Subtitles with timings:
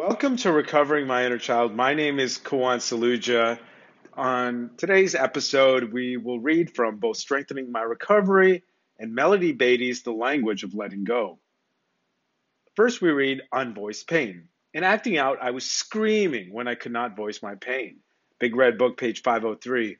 [0.00, 1.76] Welcome to Recovering My Inner Child.
[1.76, 3.58] My name is Kawan Saluja.
[4.14, 8.64] On today's episode, we will read from both Strengthening My Recovery
[8.98, 11.38] and Melody Beattie's The Language of Letting Go.
[12.76, 14.48] First, we read Unvoiced Pain.
[14.72, 17.98] In acting out, I was screaming when I could not voice my pain.
[18.38, 19.98] Big Red Book, page 503.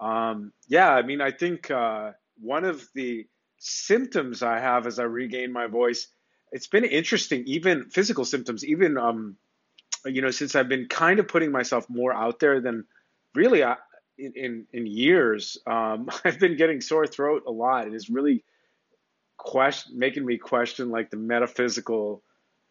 [0.00, 2.10] Um, yeah, I mean, I think uh,
[2.40, 3.28] one of the
[3.58, 6.08] symptoms I have as I regain my voice
[6.52, 9.36] it's been interesting, even physical symptoms, even um,
[10.04, 12.84] you know, since I've been kind of putting myself more out there than
[13.34, 13.76] really I, uh,
[14.18, 15.58] in, in, in years.
[15.66, 17.84] Um, I've been getting sore throat a lot.
[17.84, 18.44] and It is really
[19.36, 22.22] question making me question like the metaphysical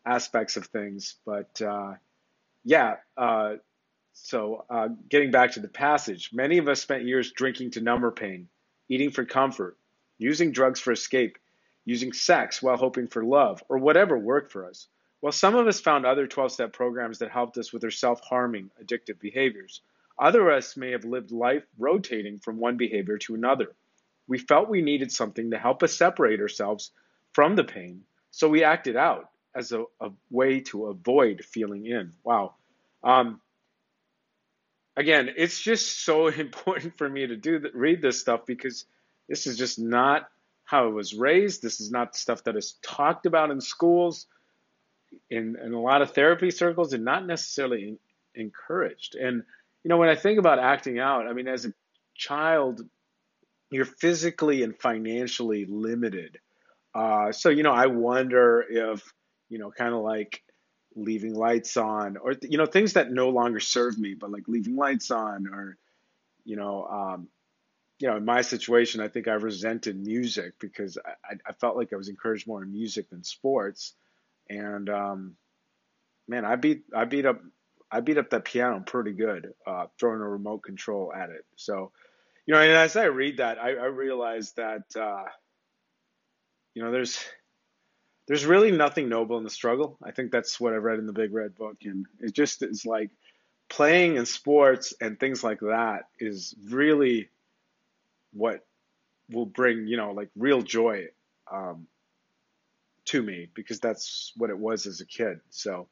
[0.06, 1.16] aspects of things.
[1.26, 1.94] But uh,
[2.64, 3.56] yeah, uh,
[4.14, 8.04] so uh, getting back to the passage, many of us spent years drinking to numb
[8.04, 8.48] our pain,
[8.90, 9.78] eating for comfort,
[10.18, 11.38] using drugs for escape,
[11.86, 14.88] using sex while hoping for love, or whatever worked for us.
[15.22, 18.22] While some of us found other 12 step programs that helped us with our self
[18.22, 19.82] harming, addictive behaviors,
[20.20, 23.76] other of us may have lived life rotating from one behavior to another.
[24.28, 26.92] We felt we needed something to help us separate ourselves
[27.34, 32.14] from the pain, so we acted out as a, a way to avoid feeling in.
[32.24, 32.56] Wow.
[33.04, 33.40] Um,
[34.98, 38.86] again, it's just so important for me to do the, read this stuff because
[39.30, 40.30] this is just not
[40.66, 41.62] how I was raised.
[41.62, 44.28] This is not stuff that is talked about in schools,
[45.30, 47.98] in, in a lot of therapy circles, and not necessarily
[48.34, 49.16] encouraged.
[49.16, 49.44] And,
[49.84, 51.74] you know, when I think about acting out, I mean, as a
[52.16, 52.82] child,
[53.70, 56.40] you're physically and financially limited.
[56.94, 59.14] Uh, so, you know, I wonder if,
[59.50, 60.44] you know, kind of like
[60.96, 64.76] leaving lights on or, you know, things that no longer serve me, but like leaving
[64.76, 65.78] lights on or,
[66.46, 67.28] you know, um,
[68.00, 71.94] you know, in my situation, I think I resented music because I, I felt like
[71.94, 73.94] I was encouraged more in music than sports.
[74.50, 75.36] And um,
[76.28, 77.42] man, I beat I beat up
[77.90, 81.46] I beat up that piano pretty good, uh, throwing a remote control at it.
[81.56, 81.92] So,
[82.46, 85.24] you know, and as I read that, I, I realize that uh,
[86.74, 87.24] you know there's
[88.28, 89.98] there's really nothing noble in the struggle.
[90.04, 92.86] I think that's what I read in the Big Red Book, and it just is
[92.86, 93.12] like
[93.70, 97.30] playing in sports and things like that is really
[98.36, 98.66] what
[99.30, 101.06] will bring you know like real joy
[101.52, 101.88] um,
[103.06, 105.40] to me because that's what it was as a kid.
[105.50, 105.88] So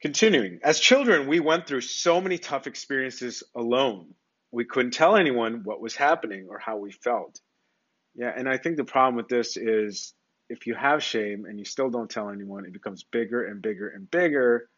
[0.00, 4.14] continuing, as children, we went through so many tough experiences alone.
[4.52, 7.40] We couldn't tell anyone what was happening or how we felt.
[8.14, 10.14] Yeah, and I think the problem with this is
[10.48, 13.88] if you have shame and you still don't tell anyone, it becomes bigger and bigger
[13.88, 14.68] and bigger.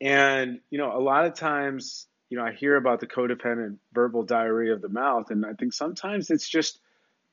[0.00, 4.22] And, you know, a lot of times you know, I hear about the codependent verbal
[4.22, 6.80] diarrhea of the mouth, and I think sometimes it's just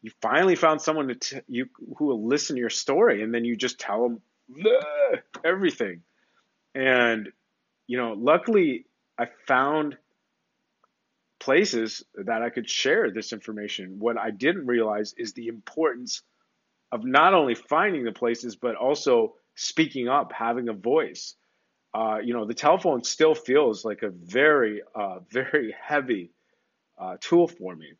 [0.02, 1.68] you finally found someone to t- you
[1.98, 4.22] who will listen to your story, and then you just tell them
[5.44, 6.02] everything.
[6.74, 7.32] And
[7.88, 8.86] you know, luckily,
[9.18, 9.98] I found
[11.40, 14.00] places that I could share this information.
[14.00, 16.22] What I didn't realize is the importance
[16.92, 21.36] of not only finding the places, but also speaking up, having a voice
[21.96, 26.30] uh, you know, the telephone still feels like a very, uh, very heavy
[27.00, 27.94] uh, tool for me.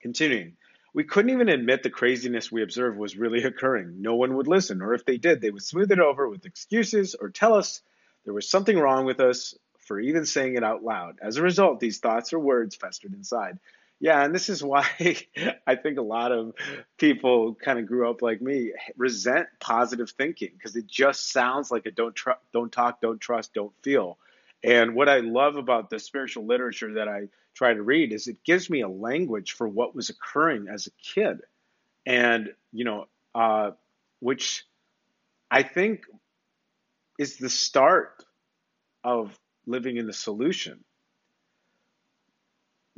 [0.00, 0.56] Continuing,
[0.94, 4.00] we couldn't even admit the craziness we observed was really occurring.
[4.00, 7.14] No one would listen, or if they did, they would smooth it over with excuses
[7.14, 7.82] or tell us
[8.24, 11.18] there was something wrong with us for even saying it out loud.
[11.20, 13.58] As a result, these thoughts or words festered inside.
[14.00, 14.86] Yeah, and this is why
[15.66, 16.52] I think a lot of
[16.98, 21.86] people kind of grew up like me resent positive thinking because it just sounds like
[21.86, 24.18] a don't tr- don't talk, don't trust, don't feel.
[24.62, 28.44] And what I love about the spiritual literature that I try to read is it
[28.44, 31.40] gives me a language for what was occurring as a kid,
[32.06, 33.72] and you know, uh,
[34.20, 34.64] which
[35.50, 36.04] I think
[37.18, 38.24] is the start
[39.04, 40.84] of living in the solution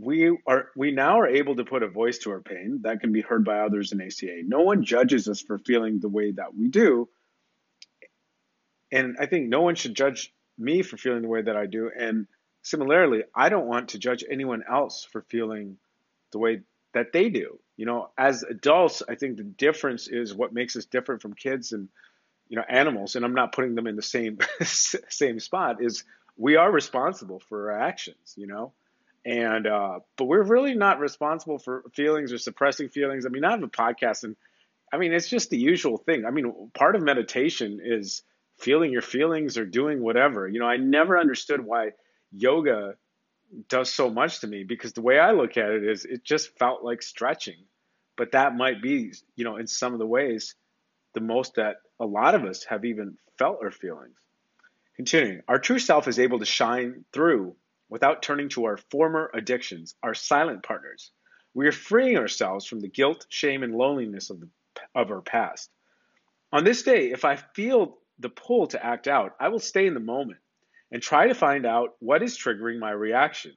[0.01, 3.13] we are we now are able to put a voice to our pain that can
[3.13, 4.43] be heard by others in ACA.
[4.45, 7.09] No one judges us for feeling the way that we do.
[8.93, 11.91] And I think no one should judge me for feeling the way that I do.
[11.97, 12.27] And
[12.63, 15.77] similarly, I don't want to judge anyone else for feeling
[16.33, 17.59] the way that they do.
[17.77, 21.73] You know, as adults, I think the difference is what makes us different from kids
[21.73, 21.89] and
[22.49, 23.17] you know animals.
[23.17, 25.83] And I'm not putting them in the same same spot.
[25.83, 26.05] Is
[26.37, 28.35] we are responsible for our actions.
[28.37, 28.73] You know,
[29.25, 33.27] and uh, but we're really not responsible for feelings or suppressing feelings.
[33.27, 34.37] I mean, I have a podcast, and
[34.93, 36.25] I mean it's just the usual thing.
[36.25, 38.23] I mean, part of meditation is
[38.59, 40.49] feeling your feelings or doing whatever.
[40.49, 41.91] You know, I never understood why
[42.33, 42.95] yoga
[43.69, 46.57] does so much to me because the way I look at it is it just
[46.59, 47.57] felt like stretching.
[48.17, 50.55] But that might be, you know, in some of the ways,
[51.15, 54.15] the most that a lot of us have even felt our feelings.
[54.97, 57.57] Continuing, our true self is able to shine through
[57.91, 61.11] without turning to our former addictions, our silent partners.
[61.53, 64.49] We are freeing ourselves from the guilt, shame, and loneliness of, the,
[64.95, 65.69] of our past.
[66.53, 69.95] On this day, if I feel the pull to act out, I will stay in
[69.95, 70.39] the moment
[70.93, 73.53] and try to find out what is triggering my reaction.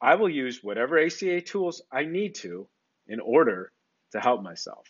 [0.00, 2.66] I will use whatever ACA tools I need to
[3.06, 3.72] in order
[4.12, 4.88] to help myself.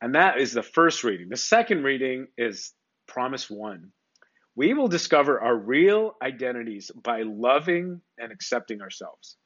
[0.00, 1.28] And that is the first reading.
[1.28, 2.72] The second reading is
[3.06, 3.92] Promise One.
[4.56, 9.36] We will discover our real identities by loving and accepting ourselves.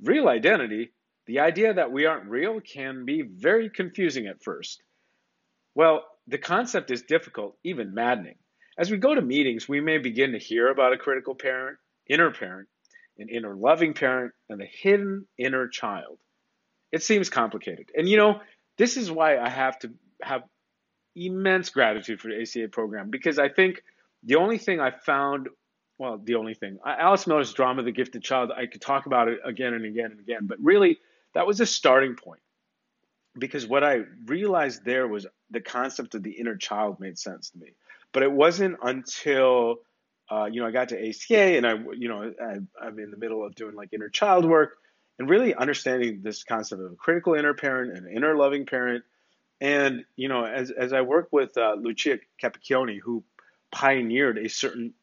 [0.00, 0.92] Real identity,
[1.26, 4.80] the idea that we aren't real, can be very confusing at first.
[5.74, 8.36] Well, the concept is difficult, even maddening.
[8.78, 12.30] As we go to meetings, we may begin to hear about a critical parent, inner
[12.30, 12.68] parent,
[13.18, 16.18] an inner loving parent, and the hidden inner child.
[16.92, 17.90] It seems complicated.
[17.96, 18.40] And you know,
[18.78, 19.90] this is why I have to
[20.22, 20.42] have
[21.16, 23.82] immense gratitude for the ACA program because I think
[24.22, 25.48] the only thing I found,
[25.98, 29.40] well, the only thing, Alice Miller's drama, The Gifted Child, I could talk about it
[29.44, 30.98] again and again and again, but really
[31.34, 32.42] that was a starting point
[33.38, 37.58] because what I realized there was the concept of the inner child made sense to
[37.58, 37.68] me.
[38.12, 39.76] But it wasn't until
[40.30, 43.16] uh, you know I got to ACA and I you know I, I'm in the
[43.16, 44.76] middle of doing like inner child work
[45.18, 49.04] and really understanding this concept of a critical inner parent and inner loving parent.
[49.60, 53.24] And you know as as I work with uh, Lucia Capacchione, who
[53.72, 54.94] pioneered a certain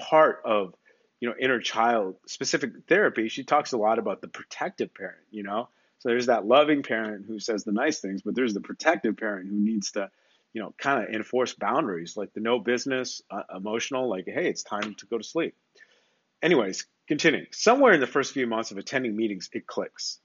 [0.00, 0.74] part of
[1.20, 5.22] you know inner child specific therapy, she talks a lot about the protective parent.
[5.30, 5.68] You know
[5.98, 9.50] so there's that loving parent who says the nice things, but there's the protective parent
[9.50, 10.10] who needs to,
[10.52, 14.62] you know, kind of enforce boundaries, like the no business, uh, emotional, like, hey, it's
[14.62, 15.56] time to go to sleep.
[16.40, 17.46] Anyways, continuing.
[17.50, 20.20] Somewhere in the first few months of attending meetings, it clicks.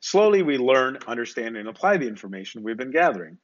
[0.00, 3.38] Slowly, we learn, understand, and apply the information we've been gathering.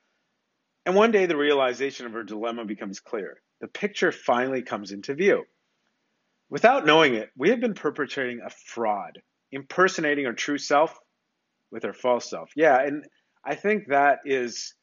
[0.85, 3.41] And one day, the realization of our dilemma becomes clear.
[3.61, 5.45] The picture finally comes into view.
[6.49, 9.21] Without knowing it, we have been perpetrating a fraud,
[9.51, 10.99] impersonating our true self
[11.71, 12.51] with our false self.
[12.55, 13.05] Yeah, and
[13.45, 14.75] I think that is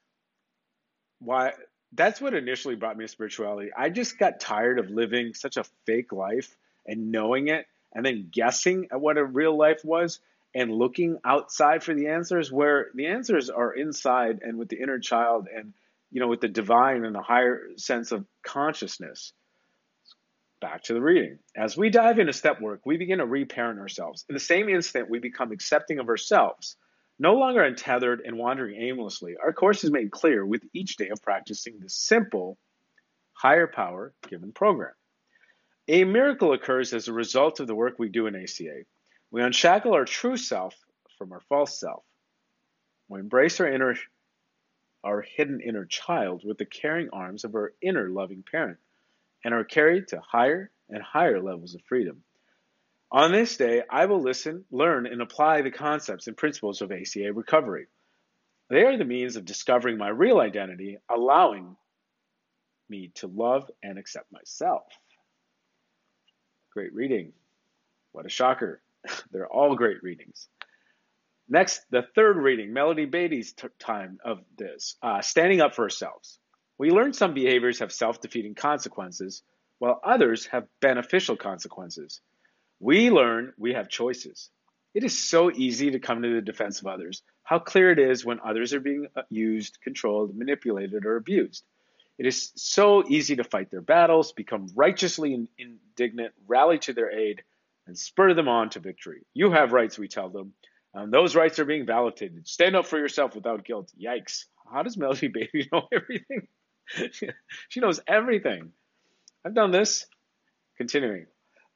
[1.20, 1.54] why
[1.94, 3.72] that's what initially brought me to spirituality.
[3.78, 6.56] I just got tired of living such a fake life
[6.86, 10.20] and knowing it and then guessing at what a real life was
[10.56, 15.00] and looking outside for the answers where the answers are inside and with the inner
[15.00, 15.74] child and
[16.14, 19.34] you know with the divine and the higher sense of consciousness
[20.62, 24.24] back to the reading as we dive into step work we begin to reparent ourselves
[24.30, 26.78] in the same instant we become accepting of ourselves
[27.20, 31.22] no longer untethered and wandering aimlessly, our course is made clear with each day of
[31.22, 32.58] practicing the simple,
[33.34, 34.94] higher power given program.
[35.88, 38.84] A miracle occurs as a result of the work we do in ACA.
[39.32, 40.76] We unshackle our true self
[41.18, 42.04] from our false self.
[43.10, 43.96] We embrace our inner,
[45.04, 48.78] our hidden inner child with the caring arms of our inner loving parent
[49.44, 52.24] and are carried to higher and higher levels of freedom.
[53.12, 57.32] On this day, I will listen, learn, and apply the concepts and principles of ACA
[57.32, 57.88] recovery.
[58.70, 61.76] They are the means of discovering my real identity, allowing
[62.90, 64.84] me to love and accept myself.
[66.72, 67.34] Great reading.
[68.14, 68.82] What a shocker.
[69.32, 70.48] They're all great readings.
[71.54, 76.40] Next, the third reading, Melody Beattie's t- time of this, uh, standing up for ourselves.
[76.80, 79.44] We learn some behaviors have self defeating consequences,
[79.78, 82.22] while others have beneficial consequences.
[82.80, 84.50] We learn we have choices.
[84.96, 87.22] It is so easy to come to the defense of others.
[87.44, 91.66] How clear it is when others are being uh, used, controlled, manipulated, or abused.
[92.18, 97.44] It is so easy to fight their battles, become righteously indignant, rally to their aid,
[97.86, 99.22] and spur them on to victory.
[99.36, 100.54] You have rights, we tell them,
[100.94, 102.48] and those rights are being validated.
[102.48, 103.92] Stand up for yourself without guilt.
[104.00, 104.46] Yikes.
[104.72, 106.48] How does Melody Beattie know everything?
[107.70, 108.72] she knows everything.
[109.46, 110.06] I've done this.
[110.78, 111.26] Continuing.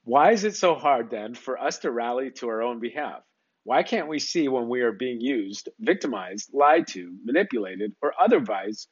[0.03, 3.21] Why is it so hard then for us to rally to our own behalf?
[3.63, 8.88] Why can't we see when we are being used, victimized, lied to, manipulated, or otherwise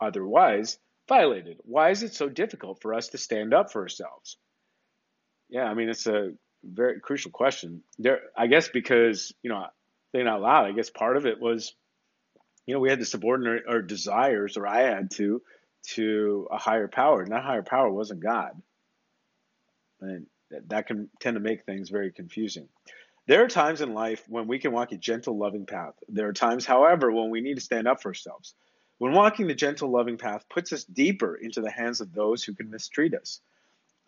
[0.00, 0.78] otherwise
[1.08, 1.58] violated?
[1.64, 4.38] Why is it so difficult for us to stand up for ourselves?
[5.50, 6.32] Yeah, I mean it's a
[6.64, 7.82] very crucial question.
[7.98, 9.66] There I guess because, you know,
[10.12, 11.74] saying out loud, I guess part of it was,
[12.66, 15.42] you know, we had to subordinate our desires, or I had to,
[15.94, 17.22] to a higher power.
[17.22, 18.52] And that higher power wasn't God.
[20.00, 20.26] And
[20.68, 22.68] that can tend to make things very confusing.
[23.26, 25.94] There are times in life when we can walk a gentle, loving path.
[26.08, 28.54] There are times, however, when we need to stand up for ourselves.
[28.98, 32.54] When walking the gentle, loving path puts us deeper into the hands of those who
[32.54, 33.40] can mistreat us.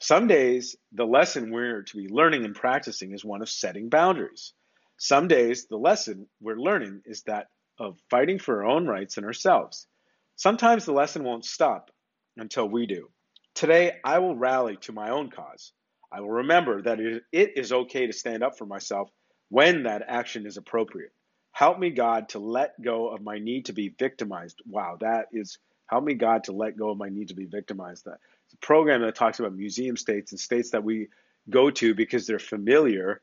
[0.02, 4.52] Some days, the lesson we're to be learning and practicing is one of setting boundaries.
[4.96, 7.46] Some days, the lesson we're learning is that
[7.78, 9.86] of fighting for our own rights and ourselves.
[10.34, 11.92] Sometimes the lesson won't stop
[12.36, 13.10] until we do.
[13.54, 15.72] Today, I will rally to my own cause.
[16.10, 19.08] I will remember that it is okay to stand up for myself
[19.50, 21.12] when that action is appropriate.
[21.52, 24.62] Help me, God, to let go of my need to be victimized.
[24.66, 28.06] Wow, that is help me, God, to let go of my need to be victimized.
[28.06, 28.18] That
[28.60, 31.08] program that talks about museum states and states that we
[31.48, 33.20] go to because they're familiar.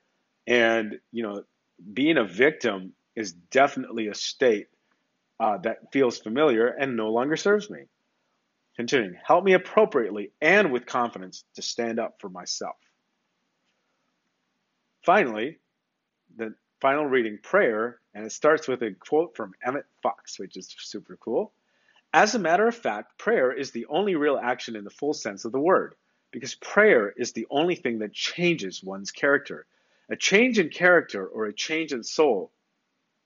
[0.48, 1.44] And, you know,
[1.94, 4.68] being a victim is definitely a state
[5.40, 7.84] uh, that feels familiar and no longer serves me.
[8.76, 12.78] Continuing, help me appropriately and with confidence to stand up for myself.
[15.04, 15.60] Finally,
[16.38, 20.74] the final reading prayer, and it starts with a quote from Emmett Fox, which is
[20.78, 21.52] super cool.
[22.14, 25.46] As a matter of fact, prayer is the only real action in the full sense
[25.46, 25.94] of the word,
[26.32, 29.68] because prayer is the only thing that changes one's character.
[30.10, 32.52] A change in character or a change in soul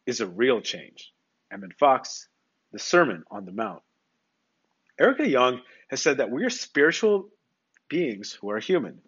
[0.06, 1.14] is a real change.
[1.50, 2.28] Emmett Fox,
[2.74, 3.84] The Sermon on the Mount.
[5.00, 7.30] Erica Young has said that we are spiritual
[7.88, 9.00] beings who are human.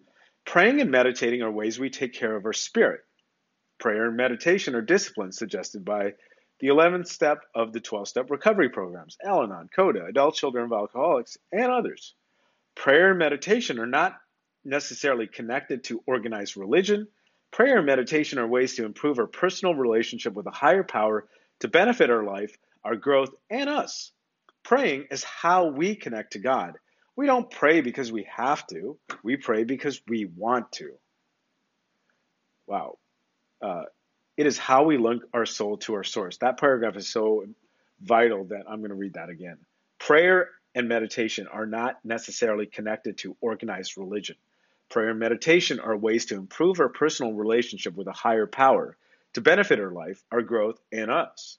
[0.46, 3.00] Praying and meditating are ways we take care of our spirit.
[3.78, 6.14] Prayer and meditation are disciplines suggested by
[6.60, 10.72] the 11th step of the 12 step recovery programs Al Anon, CODA, Adult Children of
[10.72, 12.14] Alcoholics, and others.
[12.74, 14.16] Prayer and meditation are not
[14.64, 17.08] necessarily connected to organized religion.
[17.50, 21.26] Prayer and meditation are ways to improve our personal relationship with a higher power
[21.60, 24.12] to benefit our life, our growth, and us.
[24.62, 26.76] Praying is how we connect to God.
[27.14, 30.92] We don't pray because we have to, we pray because we want to.
[32.66, 32.98] Wow.
[33.62, 33.84] Uh,
[34.36, 36.36] it is how we link our soul to our source.
[36.38, 37.44] That paragraph is so
[38.00, 39.58] vital that I'm going to read that again.
[39.98, 44.36] Prayer and meditation are not necessarily connected to organized religion.
[44.90, 48.96] Prayer and meditation are ways to improve our personal relationship with a higher power
[49.32, 51.58] to benefit our life, our growth, and us.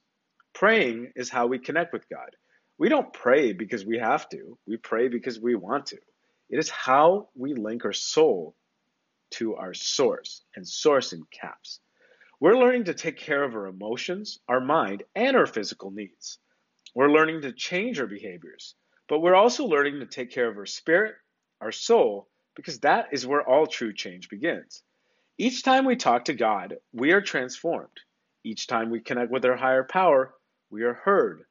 [0.54, 2.36] Praying is how we connect with God.
[2.78, 5.98] We don't pray because we have to, we pray because we want to.
[6.50, 8.56] It is how we link our soul
[9.32, 11.80] to our source, and source in caps.
[12.40, 16.38] We're learning to take care of our emotions, our mind, and our physical needs.
[16.94, 18.76] We're learning to change our behaviors,
[19.10, 21.16] but we're also learning to take care of our spirit,
[21.62, 24.84] our soul, because that is where all true change begins.
[25.40, 27.98] Each time we talk to God, we are transformed.
[28.44, 30.36] Each time we connect with our higher power,
[30.70, 31.42] we are heard,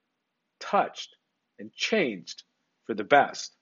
[0.61, 1.17] touched,
[1.59, 2.45] and changed
[2.87, 3.57] for the best.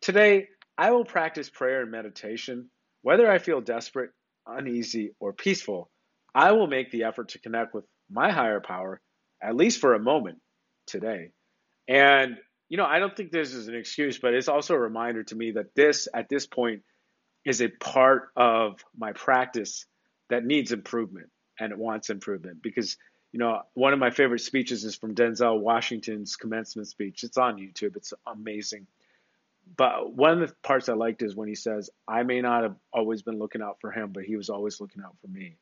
[0.00, 2.68] Today, I will practice prayer and meditation.
[3.02, 4.10] Whether I feel desperate,
[4.44, 5.91] uneasy, or peaceful,
[6.34, 9.00] I will make the effort to connect with my higher power,
[9.42, 10.38] at least for a moment
[10.86, 11.30] today.
[11.88, 15.24] And, you know, I don't think this is an excuse, but it's also a reminder
[15.24, 16.82] to me that this, at this point,
[17.44, 19.86] is a part of my practice
[20.30, 22.96] that needs improvement and it wants improvement because
[23.32, 27.24] you know, one of my favorite speeches is from Denzel Washington's commencement speech.
[27.24, 27.96] It's on YouTube.
[27.96, 28.86] It's amazing.
[29.76, 32.76] But one of the parts I liked is when he says, I may not have
[32.92, 35.56] always been looking out for him, but he was always looking out for me.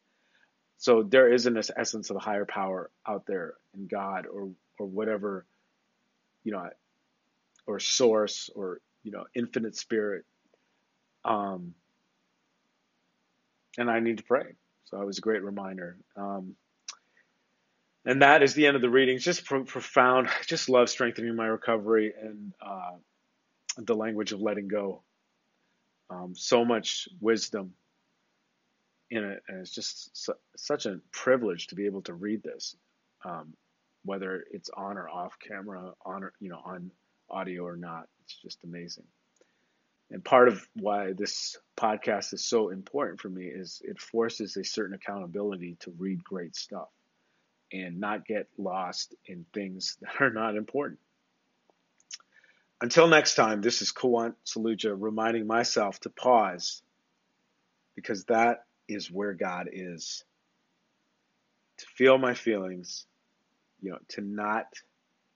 [0.80, 4.86] So there is an essence of a higher power out there in God or or
[4.86, 5.46] whatever,
[6.44, 6.70] you know,
[7.66, 10.24] or source or you know, infinite spirit.
[11.24, 11.74] Um,
[13.78, 14.54] and I need to pray.
[14.84, 15.98] So it was a great reminder.
[16.16, 16.56] Um,
[18.06, 19.18] and that is the end of the reading.
[19.18, 20.28] just pro- profound.
[20.28, 22.92] I just love strengthening my recovery and uh,
[23.78, 25.02] the language of letting go.
[26.10, 27.74] Um, so much wisdom
[29.10, 32.76] and it's just su- such a privilege to be able to read this,
[33.24, 33.54] um,
[34.04, 36.90] whether it's on or off camera, on or, you know on
[37.28, 38.08] audio or not.
[38.24, 39.04] It's just amazing.
[40.10, 44.64] And part of why this podcast is so important for me is it forces a
[44.64, 46.88] certain accountability to read great stuff
[47.72, 50.98] and not get lost in things that are not important.
[52.80, 56.82] Until next time, this is Kawant Saluja reminding myself to pause
[57.94, 60.24] because that is where God is.
[61.78, 63.06] To feel my feelings,
[63.80, 64.66] you know, to not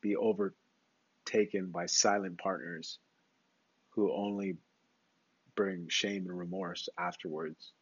[0.00, 2.98] be overtaken by silent partners
[3.90, 4.56] who only
[5.54, 7.72] bring shame and remorse afterwards.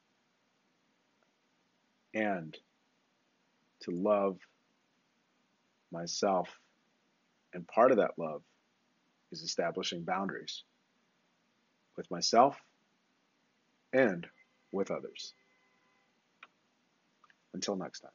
[2.15, 2.57] And
[3.81, 4.39] to love
[5.91, 6.49] myself.
[7.55, 8.43] And part of that love
[9.33, 10.63] is establishing boundaries
[11.97, 12.57] with myself
[13.93, 14.27] and
[14.73, 15.35] with others.
[17.55, 18.11] Until next time.